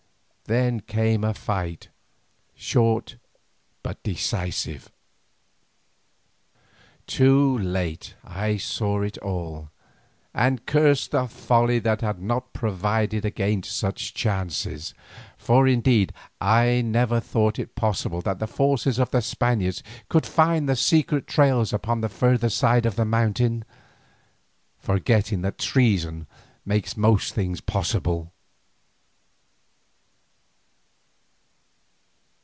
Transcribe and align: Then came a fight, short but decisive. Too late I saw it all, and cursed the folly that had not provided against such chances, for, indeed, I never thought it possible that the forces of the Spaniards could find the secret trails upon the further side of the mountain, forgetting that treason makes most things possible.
Then 0.45 0.81
came 0.81 1.23
a 1.23 1.33
fight, 1.33 1.87
short 2.53 3.15
but 3.83 4.03
decisive. 4.03 4.91
Too 7.07 7.57
late 7.57 8.15
I 8.25 8.57
saw 8.57 9.01
it 9.03 9.17
all, 9.19 9.69
and 10.33 10.65
cursed 10.65 11.11
the 11.11 11.27
folly 11.27 11.79
that 11.79 12.01
had 12.01 12.21
not 12.21 12.51
provided 12.51 13.23
against 13.23 13.71
such 13.77 14.13
chances, 14.13 14.93
for, 15.37 15.69
indeed, 15.69 16.11
I 16.41 16.81
never 16.81 17.21
thought 17.21 17.57
it 17.57 17.75
possible 17.75 18.19
that 18.23 18.39
the 18.39 18.45
forces 18.47 18.99
of 18.99 19.09
the 19.11 19.21
Spaniards 19.21 19.81
could 20.09 20.25
find 20.25 20.67
the 20.67 20.75
secret 20.75 21.27
trails 21.27 21.71
upon 21.71 22.01
the 22.01 22.09
further 22.09 22.49
side 22.49 22.85
of 22.85 22.97
the 22.97 23.05
mountain, 23.05 23.63
forgetting 24.77 25.43
that 25.43 25.57
treason 25.57 26.27
makes 26.65 26.97
most 26.97 27.33
things 27.33 27.61
possible. 27.61 28.33